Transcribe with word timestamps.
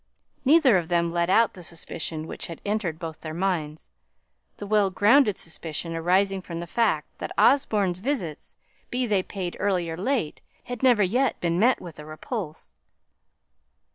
Neither 0.45 0.77
of 0.79 0.87
them 0.87 1.11
let 1.13 1.29
out 1.29 1.53
the 1.53 1.61
suspicion 1.61 2.25
which 2.25 2.47
had 2.47 2.59
entered 2.65 2.97
both 2.97 3.21
their 3.21 3.35
minds 3.35 3.91
the 4.57 4.65
well 4.65 4.89
grounded 4.89 5.37
suspicion 5.37 5.93
arising 5.95 6.41
from 6.41 6.59
the 6.59 6.65
fact 6.65 7.19
that 7.19 7.31
Osborne's 7.37 7.99
visits, 7.99 8.55
be 8.89 9.05
they 9.05 9.21
paid 9.21 9.55
early 9.59 9.91
or 9.91 9.97
late, 9.97 10.41
had 10.63 10.81
never 10.81 11.03
yet 11.03 11.39
been 11.39 11.59
met 11.59 11.79
with 11.79 11.99
a 11.99 12.05
repulse. 12.07 12.73